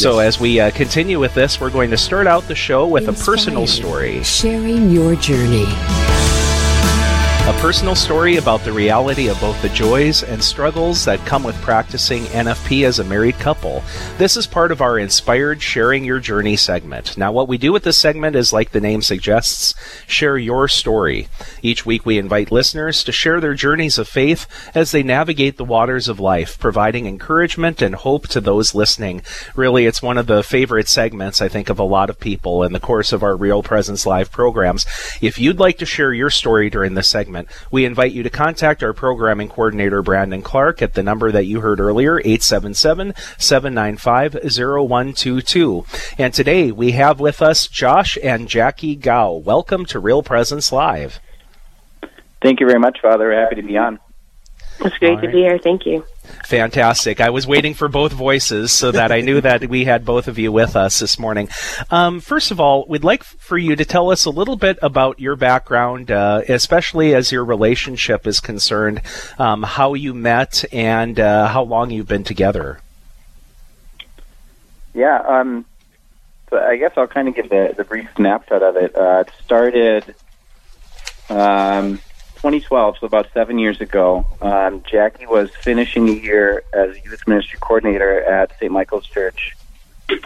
[0.00, 3.08] So as we uh, continue with this, we're going to start out the show with
[3.08, 4.22] a personal story.
[4.22, 5.66] Sharing your journey.
[7.50, 11.60] A personal story about the reality of both the joys and struggles that come with
[11.62, 13.82] practicing NFP as a married couple.
[14.18, 17.18] This is part of our Inspired Sharing Your Journey segment.
[17.18, 19.74] Now, what we do with this segment is, like the name suggests,
[20.06, 21.26] share your story.
[21.60, 25.64] Each week, we invite listeners to share their journeys of faith as they navigate the
[25.64, 29.22] waters of life, providing encouragement and hope to those listening.
[29.56, 32.72] Really, it's one of the favorite segments, I think, of a lot of people in
[32.72, 34.86] the course of our Real Presence Live programs.
[35.20, 37.39] If you'd like to share your story during this segment,
[37.70, 41.60] we invite you to contact our programming coordinator, Brandon Clark, at the number that you
[41.60, 45.84] heard earlier, 877 795 0122.
[46.18, 49.32] And today we have with us Josh and Jackie Gao.
[49.32, 51.20] Welcome to Real Presence Live.
[52.42, 53.32] Thank you very much, Father.
[53.32, 53.98] Happy to be on.
[54.80, 55.32] It's great All to right.
[55.32, 55.58] be here.
[55.58, 56.04] Thank you.
[56.46, 57.20] Fantastic.
[57.20, 60.38] I was waiting for both voices so that I knew that we had both of
[60.38, 61.48] you with us this morning.
[61.90, 65.20] Um, first of all, we'd like for you to tell us a little bit about
[65.20, 69.02] your background, uh, especially as your relationship is concerned,
[69.38, 72.80] um, how you met, and uh, how long you've been together.
[74.94, 75.64] Yeah, um,
[76.50, 78.96] so I guess I'll kind of give the, the brief snapshot of it.
[78.96, 80.14] Uh, it started
[81.28, 82.00] um,
[82.40, 84.24] 2012, so about seven years ago.
[84.40, 88.72] Um, Jackie was finishing a year as youth ministry coordinator at St.
[88.72, 89.54] Michael's Church,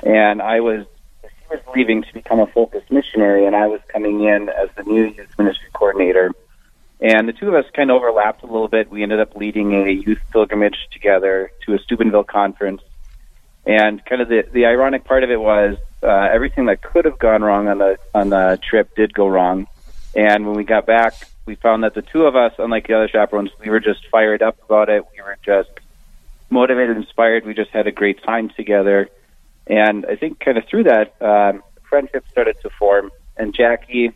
[0.04, 0.86] and I was
[1.22, 4.84] she was leaving to become a Focus missionary, and I was coming in as the
[4.84, 6.30] new youth ministry coordinator.
[7.00, 8.88] And the two of us kind of overlapped a little bit.
[8.90, 12.80] We ended up leading a youth pilgrimage together to a Steubenville conference.
[13.66, 17.18] And kind of the the ironic part of it was uh, everything that could have
[17.18, 19.66] gone wrong on the on the trip did go wrong.
[20.14, 21.14] And when we got back,
[21.46, 24.42] we found that the two of us, unlike the other chaperones, we were just fired
[24.42, 25.04] up about it.
[25.16, 25.70] We were just
[26.50, 27.44] motivated, inspired.
[27.44, 29.08] We just had a great time together.
[29.66, 33.10] And I think kind of through that, um, friendship started to form.
[33.36, 34.12] And Jackie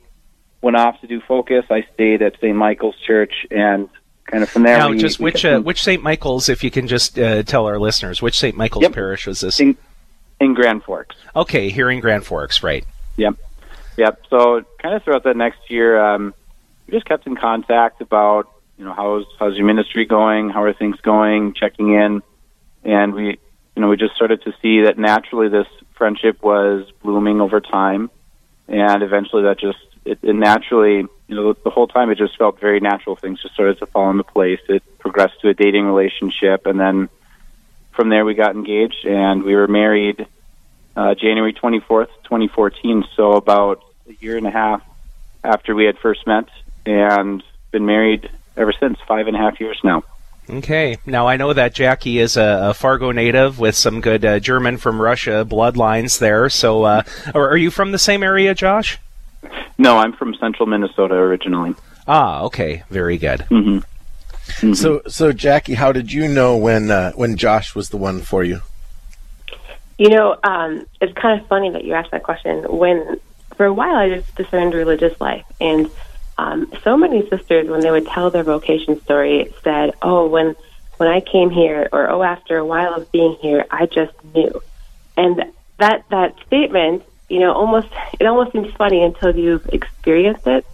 [0.62, 1.64] went off to do focus.
[1.70, 2.56] I stayed at St.
[2.56, 3.88] Michael's Church, and
[4.26, 4.78] kind of from there.
[4.78, 6.02] now, we, just we which uh, which St.
[6.02, 8.56] Michael's, if you can just uh, tell our listeners, which St.
[8.56, 8.92] Michael's Yep.
[8.92, 9.58] parish was this?
[9.60, 9.76] in,
[10.40, 11.16] in Grand Forks.
[11.34, 12.84] Okay, here in Grand Forks, right?
[13.16, 13.34] Yep.
[13.96, 14.22] Yep.
[14.30, 16.34] So kind of throughout that next year, um,
[16.88, 20.48] we just kept in contact about, you know, how's how's your ministry going?
[20.48, 21.52] How are things going?
[21.52, 22.22] Checking in,
[22.82, 23.38] and we,
[23.76, 28.10] you know, we just started to see that naturally this friendship was blooming over time,
[28.68, 32.58] and eventually that just it, it naturally, you know, the, whole time it just felt
[32.58, 33.16] very natural.
[33.16, 34.60] Things just started to fall into place.
[34.68, 37.10] It progressed to a dating relationship, and then
[37.92, 40.26] from there we got engaged, and we were married
[40.96, 43.04] uh, January 24th, 2014.
[43.14, 44.82] So about a year and a half
[45.44, 46.48] after we had first met,
[46.88, 48.98] and been married ever since.
[49.06, 50.02] Five and a half years now.
[50.50, 50.96] Okay.
[51.04, 54.78] Now I know that Jackie is a, a Fargo native with some good uh, German
[54.78, 56.48] from Russia bloodlines there.
[56.48, 57.02] So, uh,
[57.34, 58.98] are, are you from the same area, Josh?
[59.76, 61.74] No, I'm from Central Minnesota originally.
[62.06, 62.82] Ah, okay.
[62.88, 63.42] Very good.
[63.42, 63.80] hmm
[64.72, 68.42] So, so Jackie, how did you know when uh, when Josh was the one for
[68.42, 68.62] you?
[69.98, 72.64] You know, um, it's kind of funny that you asked that question.
[72.68, 73.20] When
[73.56, 75.90] for a while I just discerned religious life, and
[76.38, 80.54] um, so many sisters, when they would tell their vocation story, said, "Oh, when
[80.96, 84.62] when I came here, or oh, after a while of being here, I just knew."
[85.16, 87.88] And that that statement, you know, almost
[88.20, 90.64] it almost seems funny until you've experienced it.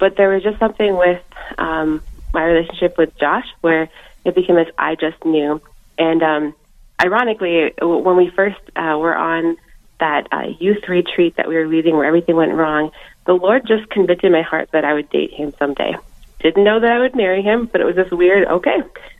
[0.00, 1.22] But there was just something with
[1.56, 2.02] um,
[2.34, 3.88] my relationship with Josh where
[4.24, 5.62] it became this I just knew,
[5.98, 6.54] and um,
[7.00, 9.56] ironically, when we first uh, were on
[10.00, 12.90] that uh, youth retreat that we were leading where everything went wrong,
[13.26, 15.94] the Lord just convicted my heart that I would date him someday.
[16.40, 18.78] Didn't know that I would marry him, but it was this weird, okay,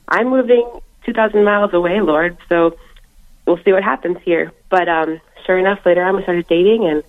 [0.09, 0.69] I'm moving
[1.05, 2.77] 2,000 miles away, Lord, so
[3.47, 4.53] we'll see what happens here.
[4.69, 7.03] But um, sure enough, later on we started dating, and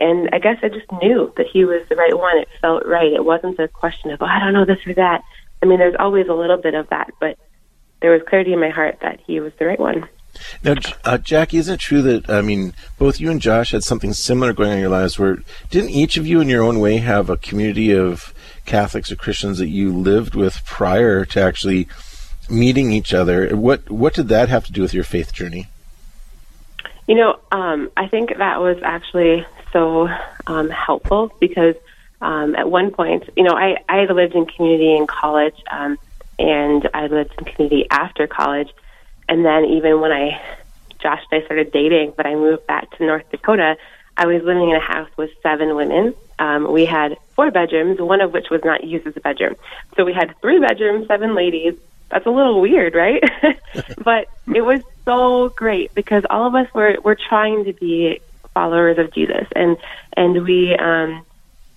[0.00, 2.38] and I guess I just knew that he was the right one.
[2.38, 3.12] It felt right.
[3.12, 5.22] It wasn't a question of, oh, I don't know this or that.
[5.60, 7.36] I mean, there's always a little bit of that, but
[8.00, 10.08] there was clarity in my heart that he was the right one.
[10.62, 14.12] Now, uh, Jackie, is it true that I mean, both you and Josh had something
[14.12, 15.18] similar going on in your lives?
[15.18, 15.38] Where
[15.70, 18.34] didn't each of you, in your own way, have a community of
[18.64, 21.88] Catholics or Christians that you lived with prior to actually
[22.48, 23.56] meeting each other?
[23.56, 25.68] What what did that have to do with your faith journey?
[27.06, 30.08] You know, um, I think that was actually so
[30.46, 31.74] um, helpful because
[32.20, 35.98] um, at one point, you know, I, I had lived in community in college um,
[36.38, 38.70] and I lived in community after college.
[39.28, 40.40] And then even when I,
[41.02, 43.76] Josh and I started dating, but I moved back to North Dakota,
[44.16, 46.14] I was living in a house with seven women.
[46.40, 49.54] Um, we had four bedrooms, one of which was not used as a bedroom.
[49.96, 51.74] So we had three bedrooms, seven ladies.
[52.10, 53.22] That's a little weird, right?
[53.98, 58.20] but it was so great because all of us were were trying to be
[58.54, 59.76] followers of Jesus, and
[60.16, 61.24] and we um,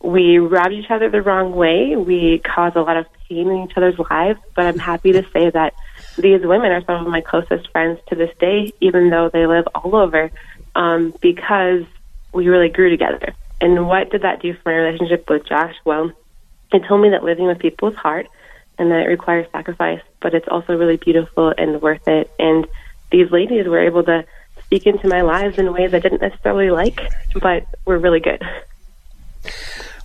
[0.01, 1.95] we rub each other the wrong way.
[1.95, 4.39] We cause a lot of pain in each other's lives.
[4.55, 5.73] But I'm happy to say that
[6.17, 9.67] these women are some of my closest friends to this day, even though they live
[9.73, 10.31] all over,
[10.75, 11.83] um, because
[12.33, 13.33] we really grew together.
[13.59, 15.75] And what did that do for my relationship with Josh?
[15.85, 16.11] Well,
[16.73, 18.27] it told me that living with people is hard
[18.77, 22.31] and that it requires sacrifice, but it's also really beautiful and worth it.
[22.39, 22.65] And
[23.11, 24.25] these ladies were able to
[24.63, 26.99] speak into my lives in ways I didn't necessarily like,
[27.35, 28.41] but were really good.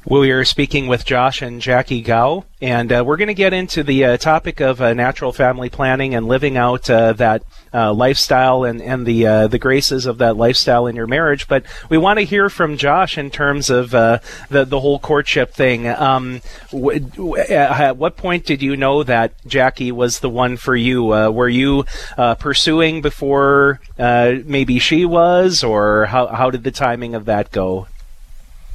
[0.09, 3.83] We are speaking with Josh and Jackie Gao, and uh, we're going to get into
[3.83, 7.43] the uh, topic of uh, natural family planning and living out uh, that
[7.75, 11.49] uh, lifestyle and, and the uh, the graces of that lifestyle in your marriage.
[11.49, 15.89] But we want to hear from Josh in terms of the the whole courtship thing.
[15.89, 20.77] Um, w- w- at what point did you know that Jackie was the one for
[20.77, 21.07] you?
[21.07, 21.85] were you
[22.39, 27.89] pursuing before maybe she was, or how how did the timing of that go?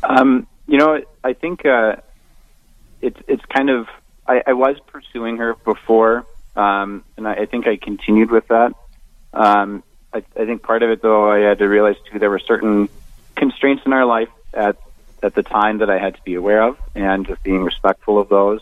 [0.03, 1.97] Um, you know, I think uh,
[3.01, 3.87] it's it's kind of
[4.25, 6.25] I, I was pursuing her before,
[6.55, 8.73] um, and I, I think I continued with that.
[9.33, 9.83] Um,
[10.13, 12.87] I, I think part of it, though, I had to realize too there were certain
[13.35, 14.77] constraints in our life at
[15.21, 18.29] at the time that I had to be aware of, and just being respectful of
[18.29, 18.61] those.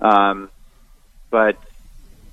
[0.00, 0.50] Um,
[1.30, 1.56] but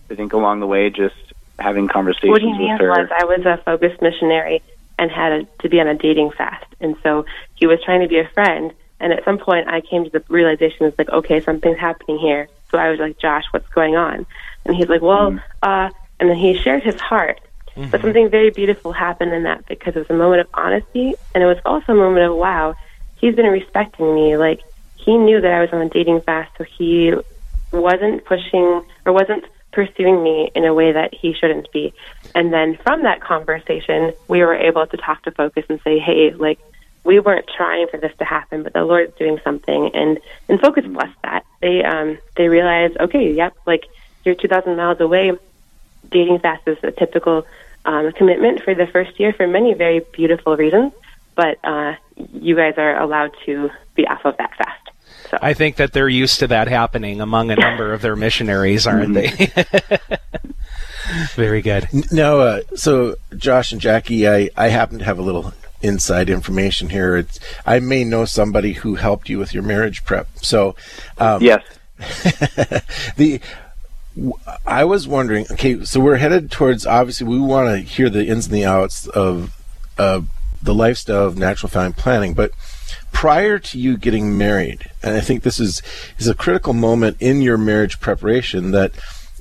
[0.10, 1.16] I think along the way, just
[1.60, 2.90] having conversations what he with her.
[2.90, 4.64] was I was a Focus missionary
[4.98, 8.08] and had a, to be on a dating fast, and so he was trying to
[8.08, 11.42] be a friend and at some point, I came to the realization it's like, okay,
[11.42, 12.48] something's happening here.
[12.72, 14.26] So I was like, Josh, what's going on?
[14.66, 15.40] And he's like, well, mm-hmm.
[15.62, 15.90] uh,
[16.20, 17.40] and then he shared his heart.
[17.76, 17.90] Mm-hmm.
[17.90, 21.44] But something very beautiful happened in that because it was a moment of honesty, and
[21.44, 22.76] it was also a moment of wow,
[23.18, 24.38] he's been respecting me.
[24.38, 24.62] Like
[24.96, 27.14] he knew that I was on a dating fast, so he
[27.72, 29.44] wasn't pushing or wasn't
[29.74, 31.94] pursuing me in a way that he shouldn't be.
[32.34, 36.34] And then from that conversation, we were able to talk to Focus and say, hey,
[36.34, 36.60] like
[37.06, 40.20] we weren't trying for this to happen, but the Lord's doing something, and
[40.50, 41.46] and Focus blessed that.
[41.62, 43.86] They um they realized, okay, yep, like
[44.26, 45.32] you're 2,000 miles away.
[46.10, 47.46] Dating fast is a typical
[47.86, 50.94] um, commitment for the first year for many very beautiful reasons,
[51.36, 51.96] but uh,
[52.34, 54.82] you guys are allowed to be off of that fast.
[55.30, 55.38] So.
[55.42, 59.14] I think that they're used to that happening among a number of their missionaries, aren't
[59.14, 59.30] they?
[61.36, 61.88] Very good.
[62.12, 65.54] No, uh, so Josh and Jackie, I, I happen to have a little
[65.86, 67.16] inside information here.
[67.16, 70.28] It's, I may know somebody who helped you with your marriage prep.
[70.42, 70.76] So,
[71.18, 71.64] um, yes.
[73.18, 73.40] the
[74.66, 75.46] I was wondering.
[75.52, 76.86] Okay, so we're headed towards.
[76.86, 79.56] Obviously, we want to hear the ins and the outs of
[79.98, 80.22] uh,
[80.62, 82.52] the lifestyle of natural family planning, but
[83.12, 85.82] prior to you getting married, and I think this is
[86.18, 88.92] is a critical moment in your marriage preparation that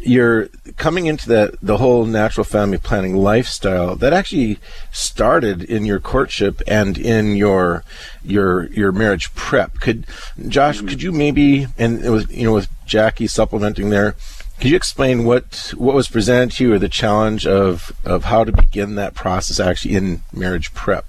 [0.07, 4.59] you're coming into that the whole natural family planning lifestyle that actually
[4.93, 7.85] started in your courtship and in your
[8.23, 9.81] your your marriage prep.
[9.81, 10.07] Could
[10.49, 10.89] Josh, mm-hmm.
[10.89, 14.15] could you maybe and it was you know with Jackie supplementing there,
[14.61, 18.45] could you explain what what was presented to you or the challenge of of how
[18.45, 21.07] to begin that process actually in marriage prep?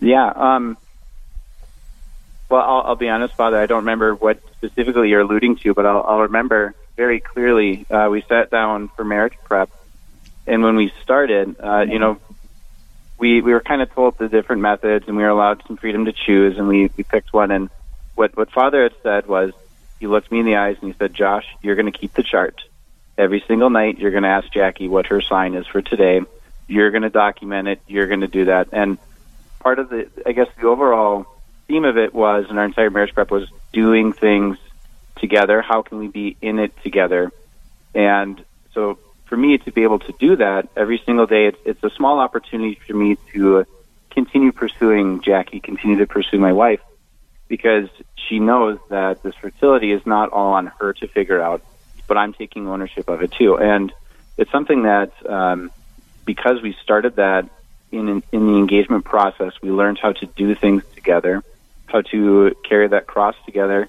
[0.00, 0.32] Yeah.
[0.34, 0.76] Um,
[2.48, 3.56] well, I'll, I'll be honest, Father.
[3.58, 7.86] I don't remember what specifically you're alluding to, but I'll, I'll remember very clearly.
[7.90, 9.70] Uh, we sat down for marriage prep,
[10.46, 12.18] and when we started, uh, you know,
[13.18, 16.06] we we were kind of told the different methods, and we were allowed some freedom
[16.06, 17.50] to choose, and we we picked one.
[17.50, 17.70] And
[18.14, 19.52] what what Father had said was,
[20.00, 22.22] he looked me in the eyes and he said, "Josh, you're going to keep the
[22.22, 22.62] chart.
[23.16, 26.20] Every single night, you're going to ask Jackie what her sign is for today.
[26.66, 27.80] You're going to document it.
[27.86, 28.98] You're going to do that." And
[29.60, 31.26] part of the, I guess, the overall
[31.66, 34.58] theme of it was, and our entire marriage prep was doing things
[35.16, 35.62] together?
[35.62, 37.32] How can we be in it together?
[37.94, 38.42] And
[38.72, 41.90] so for me to be able to do that every single day, it's, it's a
[41.90, 43.66] small opportunity for me to
[44.10, 46.80] continue pursuing Jackie, continue to pursue my wife,
[47.48, 51.62] because she knows that this fertility is not all on her to figure out,
[52.06, 53.58] but I'm taking ownership of it too.
[53.58, 53.92] And
[54.36, 55.70] it's something that, um,
[56.24, 57.48] because we started that
[57.92, 61.42] in, in the engagement process, we learned how to do things together,
[61.86, 63.88] how to carry that cross together,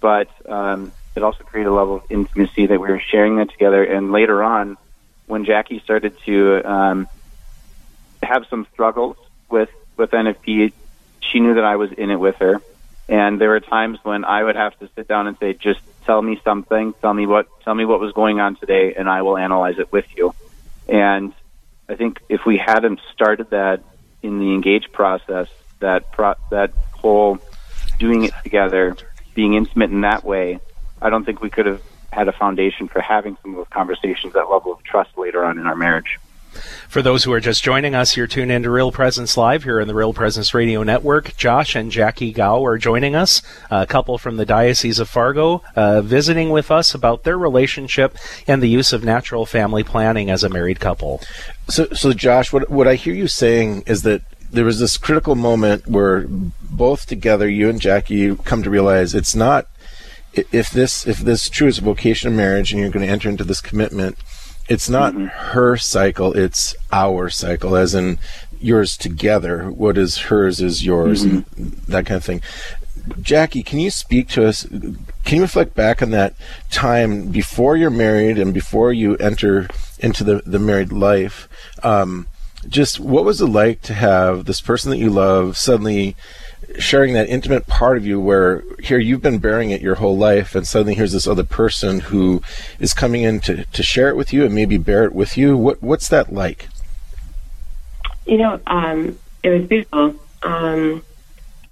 [0.00, 3.84] but um, it also created a level of intimacy that we were sharing that together.
[3.84, 4.76] And later on,
[5.26, 7.08] when Jackie started to um,
[8.22, 9.16] have some struggles
[9.48, 10.72] with with NFP,
[11.20, 12.60] she knew that I was in it with her.
[13.08, 16.22] And there were times when I would have to sit down and say, "Just tell
[16.22, 16.94] me something.
[17.00, 17.48] Tell me what.
[17.62, 20.34] Tell me what was going on today, and I will analyze it with you."
[20.88, 21.32] And
[21.88, 23.82] I think if we hadn't started that
[24.22, 25.48] in the engage process,
[25.80, 27.38] that pro- that whole
[27.98, 28.96] doing it together
[29.34, 30.60] being intimate in that way,
[31.00, 31.82] I don't think we could have
[32.12, 35.58] had a foundation for having some of those conversations, that level of trust later on
[35.58, 36.18] in our marriage.
[36.88, 39.86] For those who are just joining us, you're tuned into Real Presence Live here in
[39.86, 41.36] the Real Presence Radio Network.
[41.36, 46.00] Josh and Jackie Gow are joining us, a couple from the Diocese of Fargo, uh,
[46.02, 48.16] visiting with us about their relationship
[48.48, 51.20] and the use of natural family planning as a married couple.
[51.68, 55.34] So, so Josh, what what I hear you saying is that there was this critical
[55.34, 59.66] moment where both together, you and Jackie, you come to realize it's not
[60.32, 63.28] if this if this true is a vocation of marriage and you're going to enter
[63.28, 64.16] into this commitment
[64.68, 65.26] it's not mm-hmm.
[65.26, 68.18] her cycle it's our cycle as in
[68.60, 71.62] yours together what is hers is yours mm-hmm.
[71.62, 72.40] and that kind of thing
[73.20, 74.66] jackie can you speak to us
[75.24, 76.34] can you reflect back on that
[76.70, 79.66] time before you're married and before you enter
[79.98, 81.48] into the, the married life
[81.82, 82.28] um,
[82.68, 86.14] just what was it like to have this person that you love suddenly
[86.78, 90.54] sharing that intimate part of you where here you've been bearing it your whole life
[90.54, 92.42] and suddenly here's this other person who
[92.78, 95.56] is coming in to, to share it with you and maybe bear it with you?
[95.56, 96.68] What what's that like?
[98.26, 100.14] You know um, it was beautiful.
[100.42, 101.02] Um,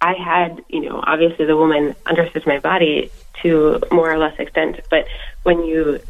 [0.00, 3.10] i had you know obviously the woman understood my body
[3.42, 5.06] to more or less extent but
[5.42, 6.00] when you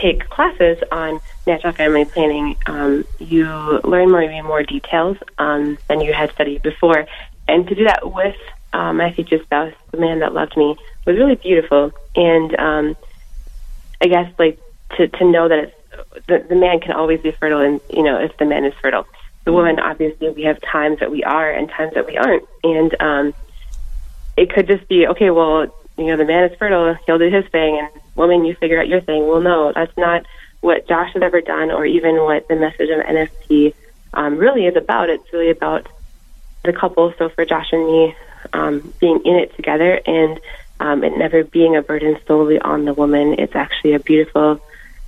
[0.00, 3.46] take classes on natural family planning, um, you
[3.84, 7.06] learn maybe more details um, than you had studied before,
[7.48, 8.36] and to do that with
[8.72, 10.76] um, my future spouse, the man that loved me,
[11.06, 11.92] was really beautiful.
[12.14, 12.96] And um,
[14.02, 14.58] I guess like
[14.96, 15.76] to to know that it's
[16.26, 19.06] the, the man can always be fertile, and you know if the man is fertile.
[19.44, 22.96] The woman, obviously, we have times that we are and times that we aren't, and
[23.00, 23.34] um,
[24.36, 25.30] it could just be okay.
[25.30, 28.80] Well, you know, the man is fertile; he'll do his thing, and woman, you figure
[28.80, 29.26] out your thing.
[29.26, 30.26] Well, no, that's not
[30.60, 33.74] what Josh has ever done, or even what the message of NFP
[34.14, 35.10] um, really is about.
[35.10, 35.88] It's really about
[36.64, 37.12] the couple.
[37.18, 38.16] So for Josh and me,
[38.52, 40.40] um, being in it together and
[40.78, 44.60] um, it never being a burden solely on the woman, it's actually a beautiful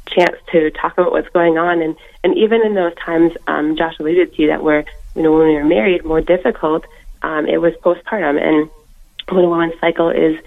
[0.09, 1.83] chance to talk about what's going on.
[1.83, 4.85] And, and even in those times, um, Josh alluded to that where,
[5.15, 6.85] you know, when we were married, more difficult,
[7.23, 8.41] um, it was postpartum.
[8.41, 8.71] And
[9.29, 10.39] when a woman's cycle is,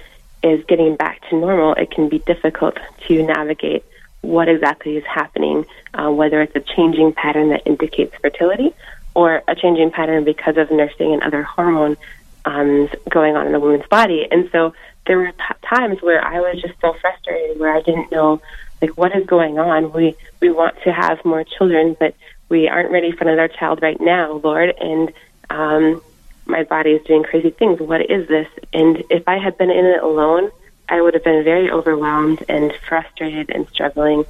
[0.43, 3.85] is getting back to normal, it can be difficult to navigate
[4.21, 8.73] what exactly is happening, uh, whether it's a changing pattern that indicates fertility
[9.13, 11.97] or a changing pattern because of nursing and other hormones
[12.45, 14.27] um, going on in a woman's body.
[14.29, 14.73] And so
[15.05, 18.41] there were t- times where I was just so frustrated, where I didn't know
[18.81, 19.91] like what is going on.
[19.91, 22.15] We we want to have more children, but
[22.49, 24.73] we aren't ready for another child right now, Lord.
[24.79, 25.11] And
[25.49, 26.01] um,
[26.45, 27.79] my body is doing crazy things.
[27.79, 28.47] What is this?
[28.73, 30.51] And if I had been in it alone,
[30.89, 34.25] I would have been very overwhelmed and frustrated and struggling.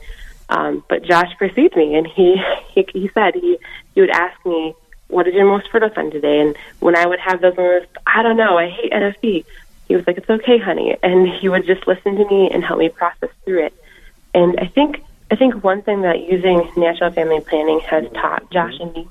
[0.49, 2.41] Um, but Josh perceived me, and he,
[2.73, 3.57] he he said he
[3.95, 4.75] he would ask me,
[5.07, 8.21] "What is your most fertile son today?" And when I would have those moments, I
[8.21, 9.45] don't know, I hate NFP.
[9.87, 12.79] He was like, "It's okay, honey," and he would just listen to me and help
[12.79, 13.73] me process through it.
[14.33, 15.01] And I think
[15.31, 19.07] I think one thing that using natural family planning has taught Josh and me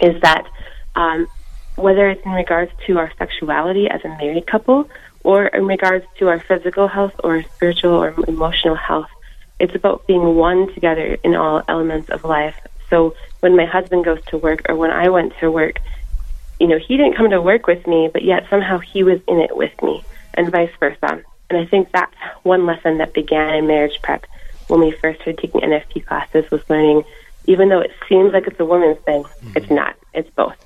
[0.00, 0.46] is that
[0.96, 1.26] um,
[1.76, 4.88] whether it's in regards to our sexuality as a married couple
[5.22, 9.08] or in regards to our physical health or spiritual or emotional health,
[9.58, 12.54] it's about being one together in all elements of life.
[12.90, 15.80] So when my husband goes to work or when I went to work,
[16.60, 19.40] you know, he didn't come to work with me, but yet somehow he was in
[19.40, 20.04] it with me
[20.34, 21.22] and vice versa.
[21.50, 24.26] And I think that's one lesson that began in marriage prep
[24.68, 27.04] when we first started taking NFP classes was learning,
[27.46, 29.52] even though it seems like it's a woman's thing, mm-hmm.
[29.56, 29.96] it's not.
[30.12, 30.56] It's both.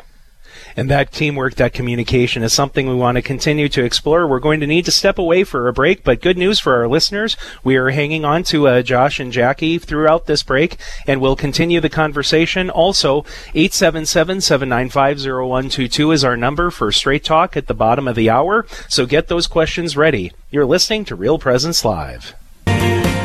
[0.78, 4.28] And that teamwork, that communication is something we want to continue to explore.
[4.28, 6.86] We're going to need to step away for a break, but good news for our
[6.86, 7.36] listeners.
[7.64, 11.80] We are hanging on to uh, Josh and Jackie throughout this break, and we'll continue
[11.80, 12.70] the conversation.
[12.70, 13.22] Also,
[13.54, 18.64] 877-795-0122 is our number for Straight Talk at the bottom of the hour.
[18.88, 20.30] So get those questions ready.
[20.52, 22.36] You're listening to Real Presence Live.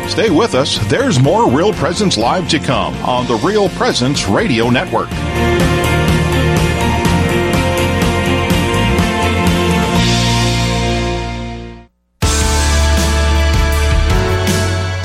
[0.08, 0.80] Stay with us.
[0.90, 5.10] There's more Real Presence Live to come on the Real Presence Radio Network.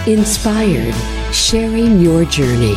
[0.08, 0.94] Inspired,
[1.34, 2.76] sharing your journey.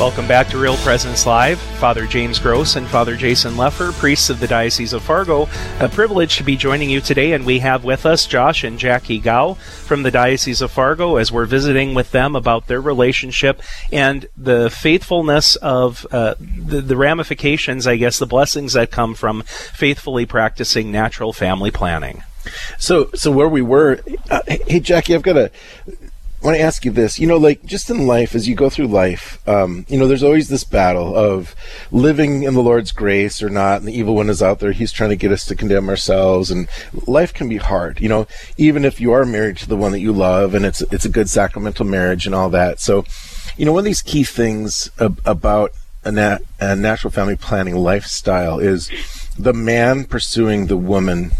[0.00, 1.60] Welcome back to Real Presence Live.
[1.60, 5.48] Father James Gross and Father Jason Leffer, priests of the Diocese of Fargo,
[5.78, 7.34] a privilege to be joining you today.
[7.34, 11.30] And we have with us Josh and Jackie Gow from the Diocese of Fargo as
[11.30, 13.62] we're visiting with them about their relationship
[13.92, 19.42] and the faithfulness of uh, the, the ramifications, I guess, the blessings that come from
[19.42, 22.24] faithfully practicing natural family planning.
[22.78, 25.50] So, so where we were, uh, hey Jackie, I've got a.
[26.40, 27.18] Want to ask you this.
[27.18, 30.22] You know, like just in life, as you go through life, um, you know, there's
[30.22, 31.52] always this battle of
[31.90, 34.70] living in the Lord's grace or not, and the evil one is out there.
[34.70, 36.68] He's trying to get us to condemn ourselves, and
[37.08, 38.00] life can be hard.
[38.00, 40.80] You know, even if you are married to the one that you love, and it's
[40.92, 42.78] it's a good sacramental marriage and all that.
[42.78, 43.04] So,
[43.56, 45.72] you know, one of these key things ab- about
[46.04, 48.88] a, nat- a natural family planning lifestyle is
[49.36, 51.32] the man pursuing the woman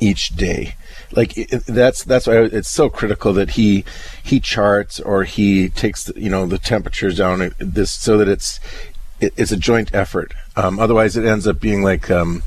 [0.00, 0.74] each day
[1.12, 1.34] like
[1.66, 3.84] that's that's why it's so critical that he
[4.22, 8.60] he charts or he takes you know the temperatures down this so that it's
[9.20, 12.42] it, it's a joint effort um, otherwise it ends up being like um,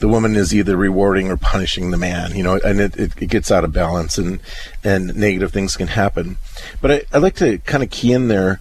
[0.00, 3.26] the woman is either rewarding or punishing the man, you know, and it, it, it,
[3.28, 4.40] gets out of balance and,
[4.82, 6.38] and negative things can happen.
[6.80, 8.60] But I, I'd like to kind of key in there.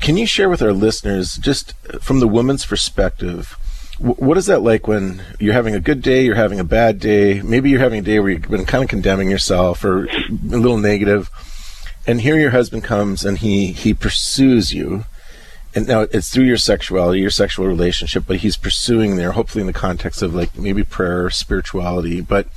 [0.00, 3.58] Can you share with our listeners, just from the woman's perspective,
[3.98, 7.42] what is that like when you're having a good day, you're having a bad day,
[7.42, 10.78] maybe you're having a day where you've been kind of condemning yourself or a little
[10.78, 11.28] negative,
[12.06, 15.04] and here your husband comes and he, he pursues you.
[15.74, 19.66] And now it's through your sexuality, your sexual relationship, but he's pursuing there, hopefully in
[19.66, 22.48] the context of like maybe prayer, or spirituality, but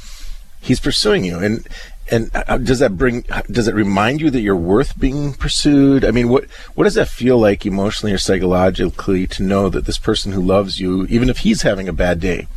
[0.62, 1.39] he's pursuing you.
[1.39, 1.68] And
[2.10, 3.22] and uh, does that bring?
[3.50, 6.06] Does it remind you that you're worth being pursued?
[6.06, 9.98] I mean, what what does that feel like emotionally or psychologically to know that this
[9.98, 12.48] person who loves you, even if he's having a bad day,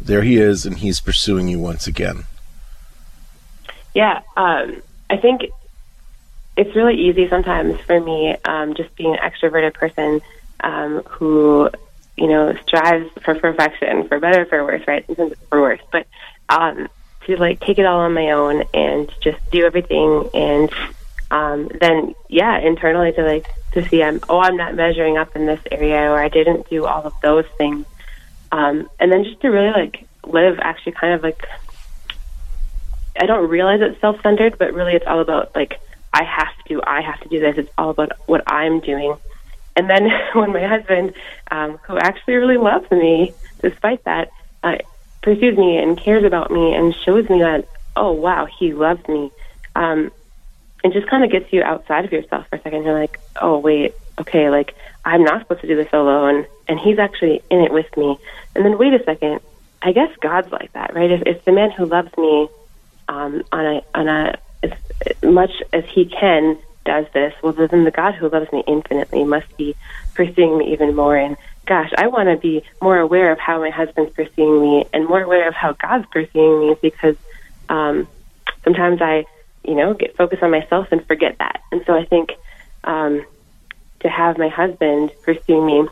[0.00, 2.24] there he is and he's pursuing you once again?
[3.94, 5.42] Yeah, um, I think
[6.56, 10.20] it's really easy sometimes for me, um, just being an extroverted person
[10.60, 11.68] um, who,
[12.16, 15.04] you know, strives for perfection, for better, for worse, right?
[15.06, 16.06] For worse, but
[16.48, 16.88] um,
[17.26, 20.70] to like take it all on my own and just do everything, and
[21.30, 25.46] um, then yeah, internally to like to see I'm oh I'm not measuring up in
[25.46, 27.86] this area, or I didn't do all of those things,
[28.52, 31.46] um, and then just to really like live actually kind of like
[33.20, 35.80] I don't realize it's self centered, but really it's all about like
[36.14, 37.58] I have to, I have to do this.
[37.58, 39.16] It's all about what I'm doing.
[39.76, 41.12] And then when my husband,
[41.50, 44.30] um, who actually really loves me, despite that,
[44.62, 44.78] uh,
[45.24, 47.66] pursues me and cares about me and shows me that,
[47.96, 49.32] oh wow, he loves me,
[49.74, 50.12] um,
[50.84, 52.84] and just kind of gets you outside of yourself for a second.
[52.84, 56.98] You're like, oh wait, okay, like I'm not supposed to do this alone, and he's
[56.98, 58.18] actually in it with me.
[58.54, 59.40] And then wait a second,
[59.82, 61.10] I guess God's like that, right?
[61.10, 62.48] If, if the man who loves me
[63.08, 64.72] um, on a on a as
[65.22, 69.46] much as he can does this, well, then the God who loves me infinitely must
[69.56, 69.74] be
[70.14, 71.16] pursuing me even more.
[71.16, 75.06] And gosh, I want to be more aware of how my husband's pursuing me and
[75.06, 77.16] more aware of how God's pursuing me because
[77.68, 78.08] um,
[78.62, 79.24] sometimes I,
[79.64, 81.60] you know, get focused on myself and forget that.
[81.72, 82.30] And so I think
[82.84, 83.24] um,
[84.00, 85.88] to have my husband pursuing me,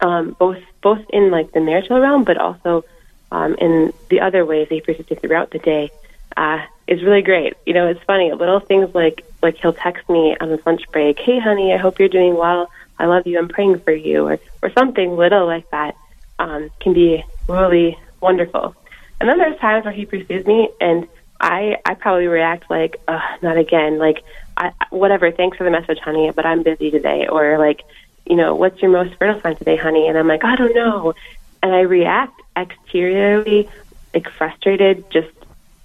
[0.00, 2.84] um, both both in like the marital realm, but also
[3.32, 5.90] um, in the other ways he pursues me throughout the day,
[6.36, 7.54] uh, is really great.
[7.66, 8.32] You know, it's funny.
[8.32, 11.98] Little things like like he'll text me on his lunch break, "Hey, honey, I hope
[11.98, 12.70] you're doing well.
[13.00, 13.38] I love you.
[13.38, 15.96] I'm praying for you," or or something little like that
[16.38, 18.74] um, can be really wonderful.
[19.20, 21.08] And then there's times where he pursues me, and
[21.40, 24.22] I I probably react like, uh, "Not again!" Like,
[24.56, 25.30] I, whatever.
[25.30, 27.26] Thanks for the message, honey, but I'm busy today.
[27.26, 27.82] Or like,
[28.26, 30.06] you know, what's your most fertile sign today, honey?
[30.08, 31.14] And I'm like, I don't know.
[31.62, 33.68] And I react exteriorly,
[34.14, 35.28] like frustrated, just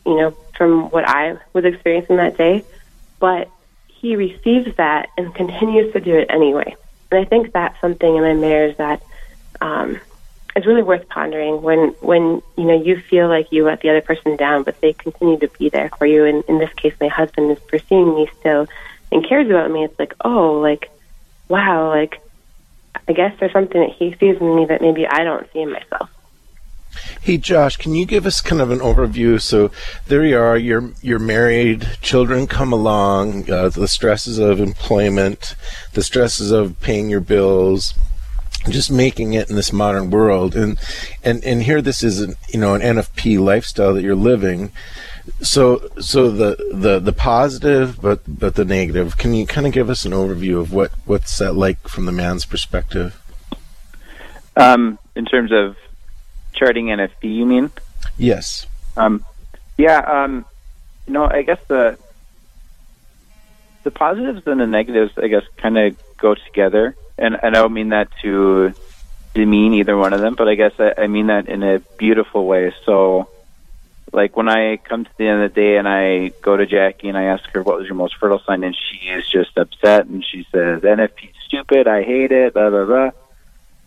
[0.06, 2.63] you know, from what I was experiencing that day.
[3.19, 3.49] But
[3.88, 6.75] he receives that and continues to do it anyway.
[7.12, 9.02] And I think that's something in my marriage that
[9.62, 10.00] um,
[10.56, 14.02] is really worth pondering when when you know you feel like you let the other
[14.02, 16.26] person down, but they continue to be there for you.
[16.26, 18.68] And in this case, my husband is pursuing me still
[19.12, 19.84] and cares about me.
[19.84, 20.89] It's like, oh, like,
[21.48, 22.22] wow, like,
[23.08, 25.72] I guess there's something that he sees in me that maybe I don't see in
[25.72, 26.10] myself.
[27.22, 29.42] Hey Josh, can you give us kind of an overview?
[29.42, 29.72] So
[30.08, 35.56] there you are, you're you're married, children come along, uh, the stresses of employment,
[35.94, 37.94] the stresses of paying your bills,
[38.70, 40.78] just making it in this modern world, and
[41.24, 44.72] and and here this is an you know an NFP lifestyle that you're living.
[45.42, 49.18] So so the the the positive, but but the negative.
[49.18, 52.12] Can you kind of give us an overview of what what's that like from the
[52.12, 53.20] man's perspective?
[54.58, 55.76] Um, in terms of
[56.56, 57.72] charting NFP, you mean?
[58.18, 58.65] Yes.
[58.98, 59.26] Um,
[59.78, 60.00] yeah.
[60.00, 60.46] Um,
[61.06, 61.98] you know, I guess the
[63.84, 66.96] the positives and the negatives, I guess, kind of go together.
[67.18, 68.74] And, and I don't mean that to
[69.34, 72.46] demean either one of them, but I guess I, I mean that in a beautiful
[72.48, 72.74] way.
[72.86, 73.30] So,
[74.12, 77.10] like when I come to the end of the day and I go to Jackie
[77.10, 80.08] and I ask her what was your most fertile sign, and she is just upset
[80.08, 83.12] and she says NFP stupid, I hate it, blah blah blah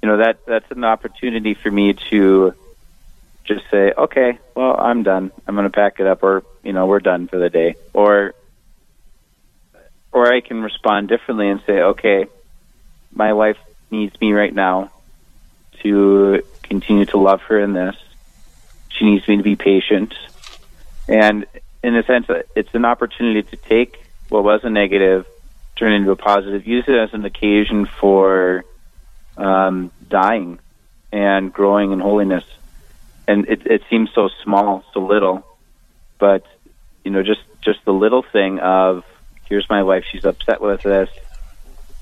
[0.02, 2.54] you know that that's an opportunity for me to
[3.48, 5.32] just say, okay, well, I'm done.
[5.46, 8.34] I'm going to pack it up, or you know, we're done for the day, or
[10.12, 12.26] or I can respond differently and say, okay,
[13.12, 13.56] my wife
[13.90, 14.90] needs me right now
[15.82, 17.96] to continue to love her in this.
[18.90, 20.14] She needs me to be patient,
[21.08, 21.46] and
[21.82, 23.96] in a sense, it's an opportunity to take
[24.28, 25.26] what was a negative,
[25.76, 26.66] turn it into a positive.
[26.66, 28.64] Use it as an occasion for
[29.38, 30.58] um, dying
[31.12, 32.44] and growing in holiness.
[33.26, 35.46] And it, it seems so small, so little,
[36.18, 36.44] but
[37.04, 39.04] you know, just just the little thing of
[39.48, 41.08] here's my wife, she's upset with this,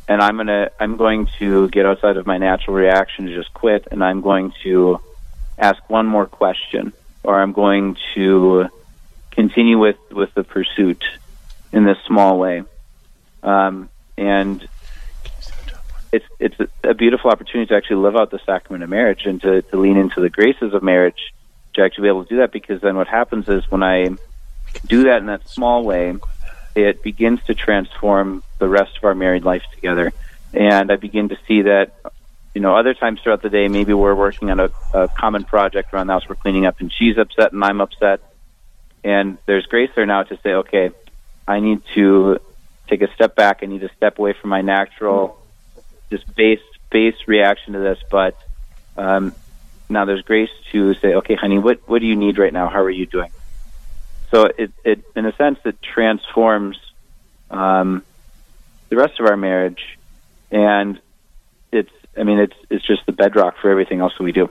[0.08, 3.88] and I'm gonna I'm going to get outside of my natural reaction to just quit,
[3.90, 5.00] and I'm going to
[5.58, 8.68] ask one more question, or I'm going to
[9.32, 11.04] continue with with the pursuit
[11.72, 12.62] in this small way,
[13.42, 14.66] um, and
[16.16, 19.62] it's it's a, beautiful opportunity to actually live out the sacrament of marriage and to,
[19.62, 21.32] to lean into the graces of marriage
[21.74, 24.16] to actually be able to do that because then what happens is when I
[24.86, 26.14] do that in that small way,
[26.74, 30.12] it begins to transform the rest of our married life together.
[30.52, 31.94] And I begin to see that,
[32.54, 35.92] you know, other times throughout the day, maybe we're working on a, a common project
[35.92, 38.20] around the house, we're cleaning up, and she's upset and I'm upset.
[39.04, 40.90] And there's grace there now to say, okay,
[41.46, 42.38] I need to
[42.88, 43.60] take a step back.
[43.62, 45.38] I need to step away from my natural,
[46.10, 47.98] just base base reaction to this.
[48.10, 48.36] But
[48.96, 49.34] um,
[49.88, 52.68] now there's grace to say, okay, honey, what what do you need right now?
[52.68, 53.30] How are you doing?
[54.30, 56.78] So it, it in a sense, it transforms
[57.50, 58.02] um,
[58.88, 59.98] the rest of our marriage,
[60.50, 60.98] and
[61.72, 64.50] it's I mean it's it's just the bedrock for everything else that we do.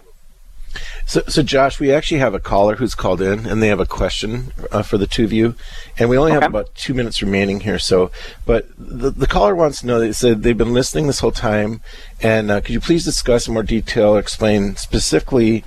[1.06, 3.86] So, so Josh, we actually have a caller who's called in, and they have a
[3.86, 5.56] question uh, for the two of you,
[6.00, 6.42] and we only okay.
[6.42, 7.78] have about two minutes remaining here.
[7.78, 8.12] So,
[8.46, 10.00] but the, the caller wants to know.
[10.00, 11.82] They said they've been listening this whole time,
[12.22, 15.64] and uh, could you please discuss in more detail, explain specifically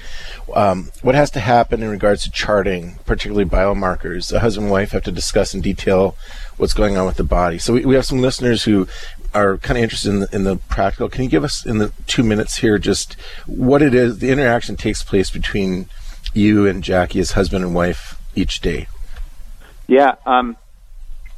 [0.55, 4.31] um, what has to happen in regards to charting, particularly biomarkers?
[4.31, 6.17] The husband and wife have to discuss in detail
[6.57, 7.59] what's going on with the body.
[7.59, 8.89] So we, we have some listeners who
[9.35, 11.09] are kind of interested in the, in the practical.
[11.11, 13.15] Can you give us in the two minutes here just
[13.47, 15.89] what it is the interaction takes place between
[16.33, 18.89] you and Jackie as husband and wife each day?
[19.87, 20.57] Yeah, um,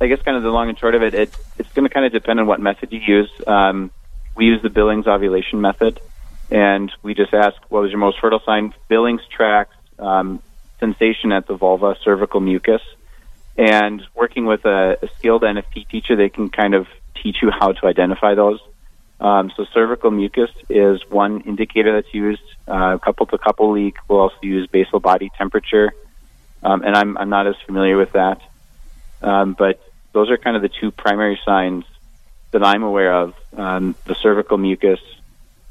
[0.01, 2.07] I guess kind of the long and short of it, it it's going to kind
[2.07, 3.31] of depend on what method you use.
[3.47, 3.91] Um,
[4.35, 6.01] we use the Billings ovulation method,
[6.51, 8.75] and we just ask what was your most fertile sign.
[8.89, 10.43] Billings tracks um,
[10.79, 12.83] sensation at the vulva, cervical mucus,
[13.57, 16.87] and working with a, a skilled NFP teacher, they can kind of
[17.23, 18.61] teach you how to identify those.
[19.21, 22.43] Um, so cervical mucus is one indicator that's used.
[22.67, 23.97] Uh, Couple to Couple League.
[24.09, 25.93] We'll also use basal body temperature,
[26.63, 28.41] um, and I'm I'm not as familiar with that.
[29.21, 29.79] Um, but
[30.13, 31.85] those are kind of the two primary signs
[32.53, 35.01] that I'm aware of: um, the cervical mucus,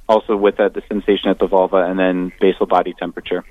[0.08, 3.44] also with that the sensation at the vulva, and then basal body temperature.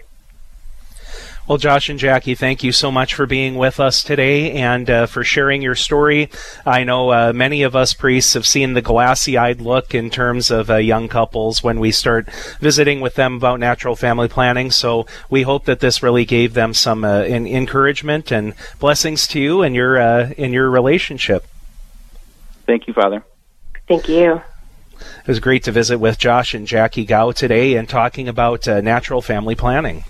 [1.49, 5.07] Well, Josh and Jackie, thank you so much for being with us today and uh,
[5.07, 6.29] for sharing your story.
[6.67, 10.51] I know uh, many of us priests have seen the glassy eyed look in terms
[10.51, 12.29] of uh, young couples when we start
[12.61, 14.71] visiting with them about natural family planning.
[14.71, 19.63] So we hope that this really gave them some uh, encouragement and blessings to you
[19.63, 21.47] and your, uh, in your relationship.
[22.69, 23.25] Thank you, Father.
[23.89, 24.43] Thank you.
[25.01, 28.83] It was great to visit with Josh and Jackie Gao today and talking about uh,
[28.83, 30.05] natural family planning.